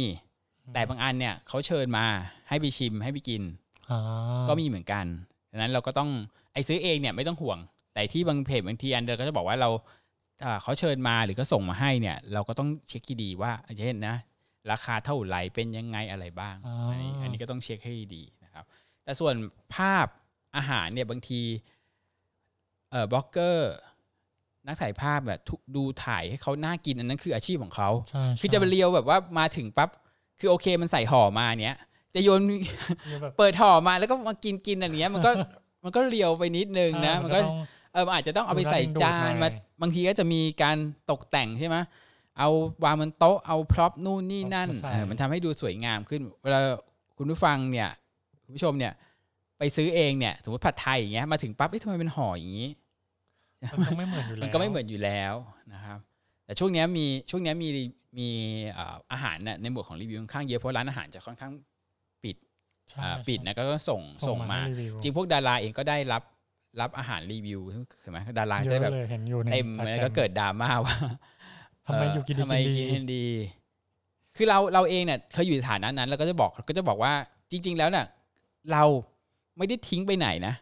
[0.74, 2.04] แต่บางอันเนี่ยเขาเชิญมา
[2.48, 3.42] ให้ไปชิมให้ไปกิน
[3.90, 4.00] อ่า
[4.48, 5.06] ก็มีเหมือนกัน
[5.50, 6.10] ดังนั้นเราก็ต้อง
[6.52, 7.58] ไอ้ซื้อเองเนี่ยไม่ต้องห่วง
[7.92, 9.70] แต่ที่บางเพจบางทีอันเดอร์ก็จะบอกว่าเรา
[10.44, 14.16] อ่าเขาเชิญมาหรือก็ส่งมาให้เนี่ย เราก็ต้องเช็คให้ดีว่าเช่นนะ
[14.70, 18.64] ราคาเท่าไหร่เป็นยังไงอะไรบ้างอ่าอันนี้อันนี้ก็ต้องเช็คให้ดีนะครับ
[19.04, 19.34] แต่ส่วน
[19.74, 20.06] ภาพ
[20.56, 21.40] อาหารเนี่ยบางที
[22.90, 23.72] เอ่อบล็อกเกอร์
[24.66, 29.90] นักถ่ายภาพแบบทุกดูถ่ายให้เขาน่ากินอันนั้นคืออาชีพของเขาใช่คือจะไปเรียวแบบว่ามาถึงปั๊บ
[30.38, 31.76] คือโอเคมันใส่ห่อมาเนี้ย
[32.14, 32.40] จะโยน
[33.08, 35.30] ใช่แบบเปิดห่อมาแล้วก็มากินกินอันเนี้ยมันก็
[35.84, 37.56] มันก็เรียวไปนิดนึงนะใช่มันก็ต้อง
[37.92, 40.76] เออมันอาจจะต้องเอาไปดูน่าใส่ดึงดูดจานหน่มาอยบางทีก็จะมีการ
[41.10, 41.76] ตกแต่งใช่ไหม
[42.38, 42.48] เอา
[42.84, 46.60] วางบนโต๊ะเอาพร็อพนู่นนี่นั่นเอามาใส่เออมันทำให้ดูสวยงามขึ้นเวลา
[47.18, 47.90] คุณผู้ฟังเนี่ย
[48.44, 48.92] คุณผู้ชมเนี่ย
[49.58, 52.68] ไปซื้อเองเนี่ย สมมติผัดไทยอย่างเงี้ยมาถึงปั๊บเอ๊ะทำไมเป็นห่ออย่างนี้
[53.72, 55.34] มันก็ไม่เหมือนอยู่แล้วมันก็ไม่เหมือนอยู่แล้ว
[55.74, 55.98] นะครับ
[56.44, 57.68] แต่ช่วงเนี้ยมีช่วงเนี้ยมี
[58.18, 58.28] มี
[58.72, 61.52] เอ่ออาหารเนี่ยในหมวดของรีวิวค่อนข้างเยอะเพราะร้านอาหารจะค่อนข้าง
[62.90, 66.22] ใช่อ่าใช่ปิดนะก็ต้องส่งส่งมาให้รีวิวจริงพวกดาราเองก็ได้รับ
[66.80, 67.60] รับอาหารรีวิว
[68.00, 70.96] ใช่ไหมดาราเยจะได้อะแบบเลยเห็นอยู่ในเต็ม Instagram แล้วก็เกิดดราม่าว่า
[71.86, 73.24] ทำไมเอยู่กินดีทำไมกินดีกินดี
[74.36, 77.12] คือเราเราเองเนี่ยเคยอยู่ในฐานะนั้นเราก็จะบอกก็จะบอกว่า
[77.50, 78.06] จริง ๆ แล้วเนี่ย
[78.72, 78.84] เรา
[79.58, 80.54] ไม่ได้ทิ้งไปไหนนะ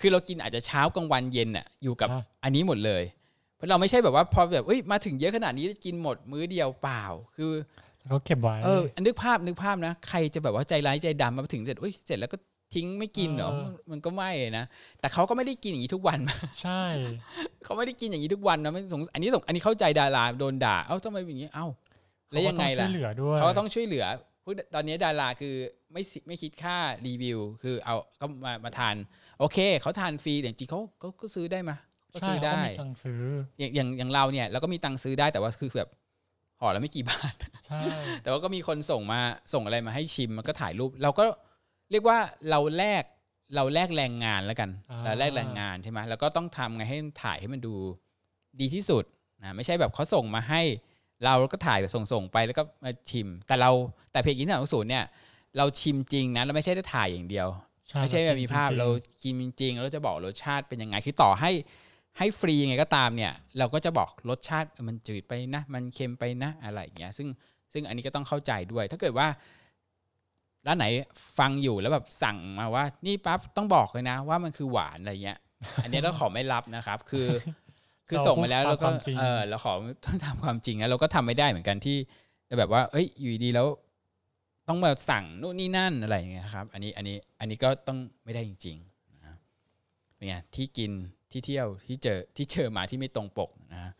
[0.00, 3.02] คือคือเรากินอาจจะเช้ากลางวันเย็นน่ะอยู่กับอะอันนี้หมดเลย
[3.56, 7.04] เพราะเราไม่ใช่แบบว่าพอแบบเอ้ยมาถึงเยอะขนาดนี้กินหมดมื้อเดียวเปล่า
[7.36, 7.52] คือ
[8.00, 12.36] แล้วก็เก็บไว้เออนึกภาพนึกภาพนะ ใครจะแบบว่าใจร้ายใจดำมาถึงเสร็จอุ้ยเสร็จแล้วก็
[12.74, 14.64] ทิ้งไม่กินเหรอมันมันก็ไม่นะ
[15.00, 16.18] แต่เขาก็ไม่ได้กินอย่างนี้ทุกวัน
[16.62, 16.82] ใช่
[17.64, 21.66] เขาไม่ได้กินอย่างนี้ทุกวันนะไม่สงอันนี้สงอันนี้เข้าใจดาราโดนด่า เอ้าทำไมเป็นอย่างนี้ เอ้า
[22.32, 24.04] แล้วยังไงเขาก็ต้อช่ล่ะวยเหลือด้วยเขาก็ต้องช่วยเหลือ
[24.44, 25.54] พวกตอนนี้ดาราคือ
[25.92, 28.94] ไม่สิไม่คิดค่ารีวิว คือเอาก็มามาทาน
[29.38, 31.76] โอเคเขาทานฟรีแต่จริงๆเขาก็ก็ซื้อได้มา
[32.12, 33.22] ก็ใช่ซื้อได้เขาก็มีตังค์ซื้อ
[33.58, 35.90] อย่างอย่างอย่างเราเนี่ยเราก็มีตังค์ซื้อได้แต่ว่าคือแบบ
[36.60, 37.34] ห่อละไม่กี่บาท
[37.66, 37.80] ใช่
[38.22, 39.20] แต่ว่าก็มีคนส่งมา
[39.52, 41.24] ส่งอะไรมาให้ชิมมันก็ถ่ายรูป เราก็
[41.90, 42.18] เรียกว่า
[42.50, 43.04] เราแลก
[43.54, 47.74] เราแลกแรงงานแล้วกันอ่าเราแลกแรงงานใช่ไหมแล้วก็ต้องทำไงให้ถ่ายให้มันดู
[48.60, 49.04] ดีที่สุด
[49.42, 50.60] นะไม่ใช่แบบเขาส่งมาให้
[51.24, 53.70] เราก็ถ่ายแบบส่งๆไปแล้วก็มาชิม แต่เรา
[54.12, 55.04] แต่เพจกินที่หนังศูนย์เนี่ย
[55.56, 57.48] เราชิมจริงนะเราไม่ใช่ได้ถ่ายอย่างเดียว
[57.92, 58.88] ไม่ใช่แบบมีภาพจงๆเรา
[59.24, 61.50] กินจริงๆแล้วจะบอกรสชาติเป็นยังไงคือต่อให้
[62.18, 67.28] ให้ฟรียังไงก็ตามเนี่ย เราก็จะบอกรสชาติเออมันจืดไปนะ มันเค็มไปนะอะไรอย่างเงี้ย ซึ่ง
[67.72, 69.28] ซึ่งอันนี้ก็ต้องเข้าใจด้วย ถ้าเกิดว่า
[70.66, 70.86] ร้านไหน
[71.38, 75.38] ฟังอยู่แล้วแบบสั่งมาว่า นี่ปั๊บต้องบอกเลยนะ ว่ามันคือหวานอะไรเงี้ย
[75.82, 77.26] อันนี้เราขอไม่รับนะครับ คือ
[78.08, 79.72] คือส่งมาแล้วเราแล้วพูก็ดตามความจริงเออเราขอ
[80.06, 81.96] ต้องทำความจริงแล้วเราก็ทำไม่ได้เหมือนกันที่
[82.48, 83.66] จะแบบว่า เอ้ยอยู่ดีๆแล้ว
[84.68, 89.36] ต้องมาสั่งนู่นนี่นั่นอะไรอย่างเงี้ยครับอันนี้อันนี้อันนี้ก็ต้องไม่ได้จริงๆนะ
[90.14, 90.90] เป็นไงที่กิน
[91.30, 93.92] ที่เที่ยวที่เจอที่เจอมาที่ไม่ตรงปกนะฮะ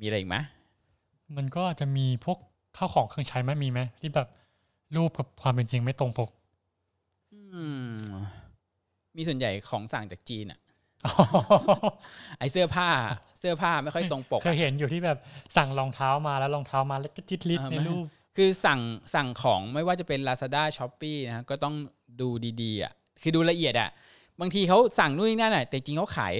[0.00, 0.36] มีอะไรอีกไหม
[1.36, 2.38] มันก็อาจจะมีพวก
[2.76, 4.28] ข้าวของเครื่องใช้ไหมมีไหมที่แบบ
[4.96, 6.30] รูปกับความเป็นจริงไม่ตรงปก
[7.32, 7.62] อื
[7.96, 8.06] ม
[9.16, 10.60] มีส่วนใหญ่ของสั่งจากจีนอะ
[12.38, 12.88] ไอเสื้อผ้า
[13.38, 15.18] เสื้อผ้าไม่ค่อยตรงปกเคยอะเห็นอยู่ที่แบบ
[15.56, 18.80] สั่งรองเท้ามาแล้วรองเท้ามาแล้วก็จิตลิดอ่าในไม่รูป คือสั่ง
[19.14, 21.74] สั่งของไม่ว่าจะเป็น Lazada s h o p e e นะฮะก็ต้อง
[22.20, 22.28] ดู
[22.62, 23.90] ดีๆอะคือดูละเอียดอะ
[24.40, 26.34] บางทีเขาสั่งนู่นนนั่นอะแต่จริงเขาขาย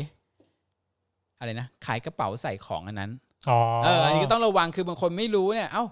[1.38, 3.12] อะไรนะขายกระเป๋าใส่ของอันนั้น
[3.48, 5.84] อ๋อเอออันนี้ก็ต้องระวังคือบางคนไม่รู้เนี่ย เอ้า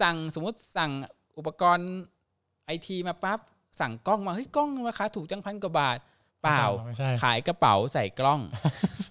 [0.00, 0.90] สั่งสมมติสั่ง
[1.38, 1.90] อุปกรณ์
[2.66, 3.38] ไอทีมาปั๊บ
[3.80, 5.98] สั่งกล้องมาเฮ้ยกล้องราคาถูกจังพันกว่าบาท
[6.42, 8.40] เปล่า ไม่ใช่ ขายกระเป๋าใส่กล้อง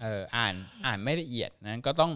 [0.04, 0.54] เอออ่าน
[0.86, 2.12] อ่านไม่ละเอียดนั้นก็ต้อง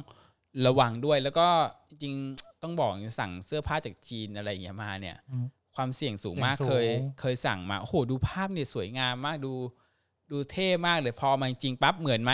[0.66, 1.48] ระวังด้วยแล้วก็
[1.90, 5.46] จริงๆ ต้องบอกอย่างสั่งเสื้อผ้าจากจีนอะไรอย่างเงี้ยมาเนี่ยอืม
[5.76, 6.88] ความเสี่ยงสูงมากเสี่ยงสูงเคย
[7.20, 9.54] เคยสั่งมาโอ้โหดูภาพเนี่ยสวยงามมากดู
[10.32, 12.34] ดูเท่มากเลยพอมาจริงๆปั๊บเหมือนไหม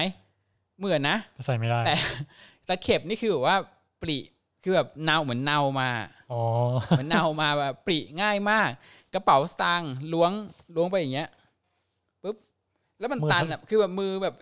[0.79, 1.95] เหมือนนะก็ใส่ไม่ได้แต่
[2.67, 3.57] ตะเข็บนี่คือแบบว่า
[4.01, 4.17] ปริ
[4.63, 5.89] คือแบบเนาเหมือนเนามา
[6.31, 6.41] อ๋อ
[6.89, 8.69] เหมือนเนามาแบบปริง่ายมาก
[9.13, 10.31] กระเป๋าสตางค์ล้วง
[10.75, 11.29] ล้วงไปอย่างเงี้ย
[12.23, 12.35] ปุ๊บ
[12.99, 14.35] แล้วมันตันอะคือแบบมือแบบ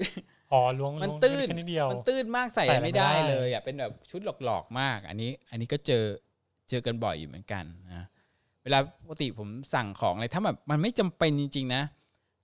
[0.52, 6.04] อ๋อล้วงมันล้วงตื้นแค่นิดเดียวมันตื้นมากใส่ใส่อะไรไม่ได้ไม่ได้เลยอะเป็นแบบชุดหลอกๆมาก อันนี้ อันนี้ก็เจอ
[6.70, 8.06] เจอกันบ่อยอยู่เหมือนกันนะ
[8.64, 11.84] เวลาปกติผมสั่งของอะไรถ้าแบบมันไม่จำเป็นจริง ๆ นะ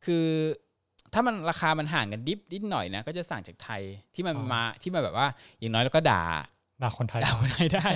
[0.05, 0.25] คือ
[1.13, 3.81] ถ้ามันราคามันห่างกันดิบนิดหน่อยนะก็จะสั่งจากไทย
[4.13, 5.27] ที่มันมาที่มันแบบว่า
[5.59, 6.23] อย่างน้อยแล้วก็ด่า
[6.83, 7.87] ด่าคนไทยด่าคนไทยได้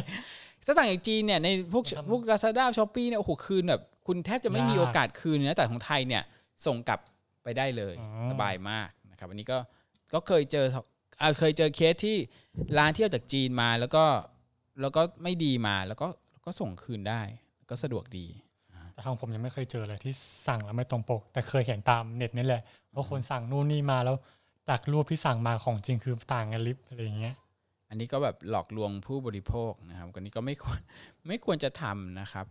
[0.66, 6.24] ถ้าสั่งจากจีนเนี่ยในพวกทำพวก Lazada Shopee เนี่ยโอ้โหคืนแบบคุณแทบจะไม่มียากโอกาสคืนนะแต่ของไทยเนี่ย
[6.66, 7.00] ส่งกลับ
[7.44, 9.58] ไปได้เลยอ๋อสบายมากนะครับ อันนี้ก็
[10.14, 10.66] ก็เคยเจอ
[11.22, 12.18] อ่าเคยเจอเคสที่
[12.78, 14.04] ร้านที่เอาจากจีนมาแล้วก็
[14.82, 16.08] แล้วก็ไม่ดีมาแล้วก็
[16.46, 17.22] ก็ส่งคืนได้
[17.70, 18.28] ก็สะดวกดี
[18.94, 20.14] แต่ของผมยังไม่เคยเจอเลยที่
[20.48, 24.16] สั่งแล้วไม่ตรงปก แต่เคยเห็นตามเน็ตนี่แหละว่าคนสั่งนู่นนี่มาแล้ว
[24.70, 27.36] จากรูปที่สั่งมาของจริงคือต่างกันลิบอะไรอย่างเงี้ย
[27.90, 30.80] อันนี้ก็แบบหลอกลวงผู้บริโภคนะครับอันนี้ก็ไม่ควร
[31.28, 32.46] ไม่ควรจะทำนะครับ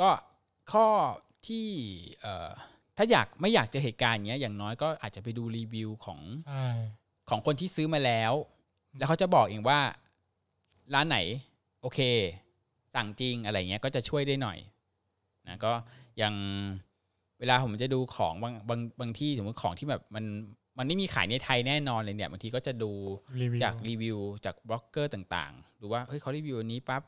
[0.00, 0.10] ก็
[0.72, 0.88] ข้อ
[1.46, 1.66] ที่
[2.20, 2.50] เอ่อ
[2.96, 6.66] ถ้าอยากไม่อยากเจอเหตุการณ์อย่างเงี้ยอย่างน้อยก็อาจจะไปดูรีวิวของใช่
[7.30, 8.32] ของคนที่ซื้อมาแล้ว
[8.96, 9.80] แล้วเขาจะบอกเองว่า
[10.94, 11.18] ร้านไหน
[11.82, 12.00] โอเค
[12.94, 14.58] สั่งจริงอะไรเงี้ยก็จะช่วยได้หน่อย
[15.48, 15.72] นะก็
[16.18, 16.34] อย่าง
[17.38, 20.24] เวลาผมจะดูของบางบางบางที่สมมติของที่แบบมัน
[20.78, 22.90] มันไม่มีขายในไทยแน่นอนเลยเนี่ยบางทีก็จะดู
[23.40, 27.02] รีวิวจากรีวิวจากบล็อกเกอร์ต่างๆ ดูว่าเฮ้ยเขารีวิวอันนี้ปั๊บ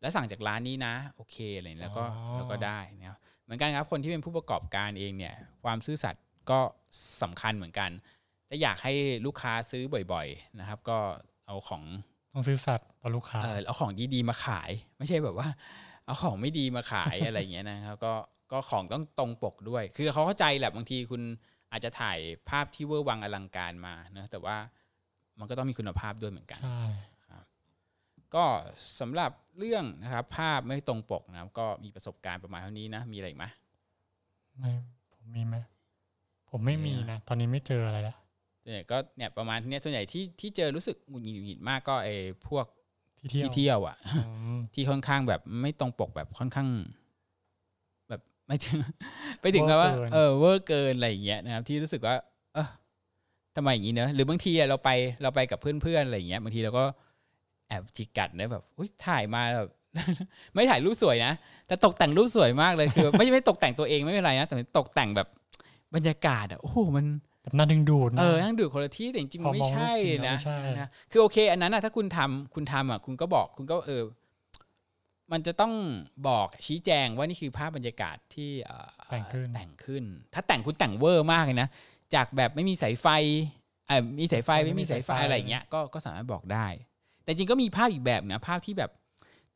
[0.00, 2.04] แล้วสั่งจากร้านนี้นะ โอเคอะไรอย่างเงี้ยแล้วก็
[2.36, 5.34] แล้วก็ได้นะครับเห มือนกันครับคนที่เป็นผู้ประกอบการเองเนี่ย
[5.64, 6.60] ความซื่อสัตย์ก็
[7.22, 7.90] สำคัญเหมือนกัน
[8.48, 8.92] ถ้าอยากให้
[9.26, 10.98] ลูกค้าซื้อบ่อย ๆนะครับ ก็
[11.46, 11.82] เอาของ
[12.34, 15.48] ต้องซื้อสัตว์ต่อลูกค้าเออเอาของดีๆมาขาย ไม่ใช่แบบว่า
[16.06, 18.12] เอาของไม่ดีมาขายอะไรอย่างเงี้ยนะครับก็
[18.52, 21.22] ก็ของต้องตรงปกด้วย คือเขาเข้าใจแหละบางทีคุณ
[21.72, 24.56] อาจจะถ่ายภาพที่เวอร์วังอลังการมานะแต่ว่า
[25.38, 26.82] มันก็ต้องมีคุณภาพด้วยเหมือนกันใช่
[28.34, 28.44] ก็
[29.00, 33.46] สำหรับเรื่องนะครับภาพไม่ตรงปกนะครับก็มีประสบการณ์ประมาณเท่านี้นะ มีอะไรอีกไหม
[34.58, 34.72] ไม่
[35.12, 35.56] ผมมีไหม
[36.50, 38.16] ผมไม่มีนะ ตอนนี้ไม่เจออะไรแล้ว
[38.62, 42.14] ส่วนใหญ่ก็เนี่ยประมาณเนี้ยส่วนใหญ่ที่ที่เจอรู้สึกหงุดหงิดหงุดหงิดมากก็ไอ้
[42.48, 42.66] พวก
[43.18, 44.22] ที่เที่ยวที่เที่ยวอะอื
[44.56, 46.68] มที่ค่อนข้างแบบไม่ตรงปกแบบค่อนข้าง
[48.08, 48.78] แบบไม่ถึง
[49.40, 52.14] ไปถึงกับว่า เออเวอร์เกินอะไรอย่างเงี้ยนะครับ ที่รู้สึกว่า
[52.54, 52.68] เออ
[53.56, 54.90] ทำไมอย่างนี้เนอะหรือบางทีอะเราไป
[55.22, 57.11] เราไปกับเพื่อนๆอะไรอย่างเงี้ยบางทีเราก็แอ
[57.80, 59.68] บจิกกัดนะแบบอุ้ยถ่ายมาแบบ
[60.54, 61.32] ไม่ถ่ายรูปสวยนะ
[61.66, 65.28] แต่ตกแต่งรูปสวยมากเลยคือ ไม่ไม่ตกแต่งตัวเองไม่เป็นไรนะแต่ตกแต่งแบบ
[65.94, 67.06] บรรยากาศอะโอ้โหมัน
[67.42, 74.02] แบบน่าดึงดูดนะเออทั้งดูคนละที่แต่จริงๆพมัอนไม่มองใช่รูปจริงแล้วนะไม่ใช่นะคือโอเค อันนั้นนะถ้าคุณทำคุณทำอะคุณก็บอกคุณก็เออ
[75.32, 75.72] มันจะต้อง
[76.28, 80.04] บอกชี้แจงว่านี่คือภาพบรรยากาศที่เอ่อแต่งขึ้นแต่งขึ้น
[80.34, 81.68] ถ้าแต่งคุณแต่งเวอร์มากเลยนะ
[82.14, 83.06] จากแบบไม่มีสายไฟ
[83.88, 86.66] เออมีสายไฟไม่มีสายไฟอะไรอย่างเงี้ยก็ก็สามารถบอกได้
[87.22, 88.90] แต่จริงก็มีภาพอีกแบบนะภาพที่แบบ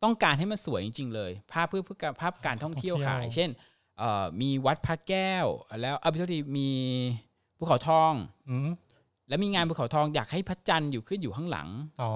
[0.03, 3.51] ต้องการให้มันสวยจริง ๆ เลย ภาพเพื่อเพื่อการภาพการท่องเที่ยวขาย เช่น
[3.99, 5.47] เอ่อมีวัดพระแก้ว
[5.81, 6.71] แล้วเอาไปเท่าทีมี
[7.59, 8.13] ภูเขาทอง
[8.51, 8.69] อืม
[9.29, 11.69] แล้วมีงานภูเขาทองอยากให้พระจันทร์อยู่ขึ้นอยู่ข้างหลัง
[12.03, 12.13] อ๋อ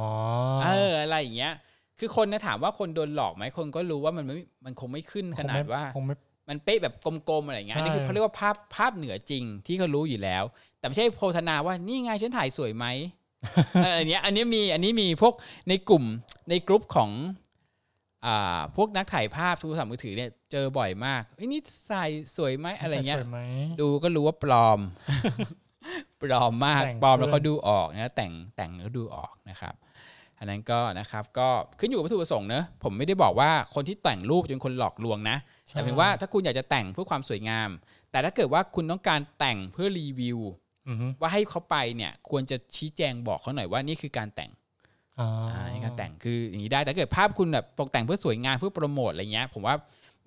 [0.62, 1.54] เอออะไรอย่างเงี้ย
[1.98, 6.14] คือคนนะถามว่าคนโดนหลอกไหมคนก็รู้ว่ามันไม่มันคงไม่ขึ้นขนาดว่าคงไม่
[6.48, 6.94] มันเป๊ะแบบ
[7.28, 10.44] กลมๆอะไรอย่างเงี้ยอันนี้คือใช่เขาเรียกว่าภาพภาพเหนือจริงที่เขารู้อยู่แล้ว
[10.78, 12.86] แต่ไม่ใช่โฆษณาว่านี่ไงฉันถ่ายสวยไหม
[13.18, 15.34] เอออันเนี้ยอันนี้มีอันนี้มีพวก
[15.68, 16.04] ในกลุ่ม
[16.50, 17.10] ในกลุ่มของ
[18.26, 22.04] อ่าพวกนักถ่ายภาพโทรศัพท์มือถือเนี่ยเจอบ่อยมากเอ้ยนี่ใส่
[22.36, 23.40] สวยไหมอะไรเงี้ยสวยไหม
[23.80, 24.80] ดูก็รู้ว่าปลอม
[26.22, 29.74] ปลอมมากแต่งปลอมแล้วขึ้น เขาดูออกนะแต่งแต่งแล้วดูออกนะครับ
[30.38, 31.48] อันนั้นก็นะครับก็
[31.78, 35.36] ขึ้นอยู่กับวัตถุประสงค์เนอะผมไม่ได้บอกว่าคนที่แต่งรูปจะเป็นคนหลอกลวงนะ
[35.68, 37.68] ใช่แต่เป็นว่าถ้าคุณอยากจะแต่งเพื่อความสวยงาม
[38.10, 40.69] แต่ถ้าเกิดว่าคุณต้องการแต่งเพื่อรีวิวอือฮึ
[41.20, 44.50] ว่าให้เขาไปเนี่ยควรจะชี้แจงบอกเขาหน่อยว่านี่คือการแต่ง
[45.20, 49.74] อ๋ออ่าอนี่การแต่งคืออย่างนี้ได้แต่ถ้าเกิดภาพคุณแบบตกแต่งเพื่อสวยงามเพื่อโปรโมทอะไรเงี้ย ผมว่า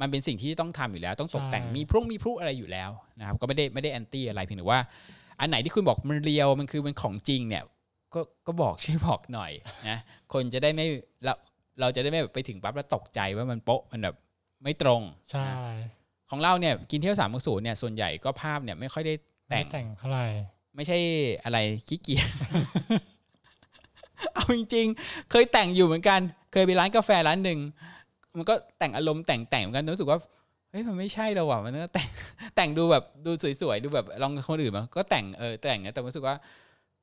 [0.02, 4.80] มันเป็นสิ่งที่ต้องทำอยู่แล้ว ต้องตกแต่งมีพรุ่งมีพลุอะไรอยู่แล้วนะครับ ก็ไม่ได้ไม่ได้แอนตี้อะไรเพียงแต่ว่า
[5.40, 7.64] อันไหนที่คุณบอกมันเรียวมันคือมันของจริงเนี่ย
[8.14, 9.52] ก็ก็บอกช่วยบอกหน่อย
[9.90, 9.98] นะ
[10.34, 10.86] คนจะได้ไม่
[11.24, 11.34] เรา
[11.80, 14.16] เราจะได้ไม่แบบไปถึงปั๊บแล้วตกใจว่ามันโป๊ะมันแบบ
[14.64, 15.56] ไม่ตรงใช่นะ
[16.30, 19.14] ของเราเนี่ยกินเที่ยวสามศูนย์เนี่ยส่วนใหญ่ก็ภาพเนี่ยไม่ค่อยได้
[19.48, 20.26] ไม่แต่งแต่งเท่าไหร่
[20.76, 20.98] ไม่ใช่
[21.44, 21.58] อะไร
[21.88, 22.28] ขี้เกียจ
[24.34, 26.20] เอาจริง ๆ เคยแต่งอยู่เหมือนกัน
[26.52, 27.60] เคยไปร้านกาแฟร้านหนึ่ง
[28.38, 30.18] มันก็แต่งอารมณ์แต่งแต่งเหมือนกันรู้สึกว่า
[30.70, 32.08] เฮ้ยมันไม่ใช่เราว่ะมันก็แต่ง
[32.56, 33.32] แต่งดูแบบดู
[33.62, 36.36] สวยๆดูแบบลองกับคนอื่นมาก็แต่งเออแต่งนะแต่รู้สึกว่า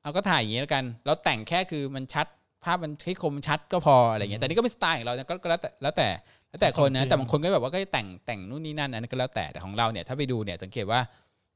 [0.01, 2.27] เอาก็ถ่ายอย่างนี้แล้วกันแล้วแต่งแค่คือมันชัด
[2.63, 6.07] ภาพมันให้คมชัดก็พออะไรเงี้ยแต่นี่ก็เป็นสไตล์ของเรานะก็ก็แล้วแต่แล้วแต่
[6.49, 10.99] แล้วแต่คนนะแต่บางคนก็แบบว่าก็จะแต่งแต่งนู่นนี่นั่นอันนั้นก็แล้วแต่แต่ของเราเนี่ยถ้าไปดูเนี่ยสังเกตว่า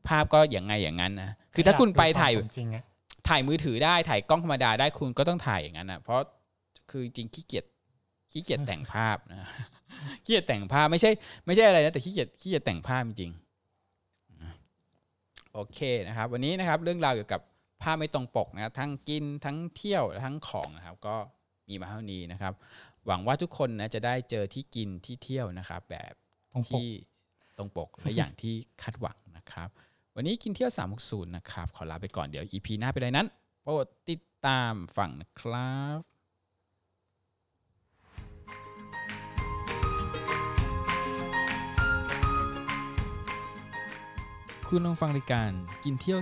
[0.10, 2.84] ภาพก็อย่างไงอย่างนั้นนะคือถ้าคุณไปถ่ายอดูควมสมจริงอะ
[3.30, 6.22] ถ่ายมือถือได้ถ่ายกล้องธรรมดาได้คุณก็ต้องถ่ายอย่างนั้นนะเพราะ
[6.90, 7.66] คือจริงขี้เกียจ
[8.32, 9.50] ขี้เกียจแต่งภาพนะ
[10.24, 11.12] ขี้เกียจแต่งภาพไม่ใช่
[11.46, 17.42] ไม่ใช่อะไรนะแต่ขี้เกียจขี้เกียจแต่งภาพจริงๆโอเคนะครับ วันนี้นะครับเรื่องราวเกี่ยวกับ
[17.84, 21.16] ภาพไม่ตรงปกนะครับทั้งกินทั้งเที่ยวและทั้งของนะครับ ก็
[21.70, 22.54] มีมาเท่านี้นะครับ
[23.08, 26.14] หวังว่าทุกคนนะจะได้เจอที่กินที่เที่ยวนะครับ แบบ
[26.54, 26.88] ตรงปกที่
[27.58, 29.70] ตรงปกและอย่างที่คาดหวังนะครับ
[30.18, 30.72] วันนี้กินเที่ยว
[31.04, 33.28] 360 นะครับ ขอลาไปก่อนเดี๋ยว EP หน้าไปเลยนั้น
[33.64, 36.00] โปรดติดตามฝั่งนะครับ
[44.68, 45.52] คุณลองฟังรายการ
[45.84, 46.20] กินเที่ยว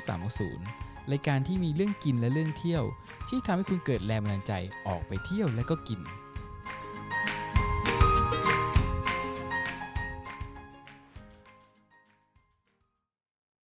[0.55, 2.83] 360 รายการที่มีเรื่องกินและเรื่องเที่ยว
[3.29, 4.53] ที่ทำให้คุณเกิดแรงบันดาลใจ
[4.87, 5.99] ออกไปเที่ยวและก็กิน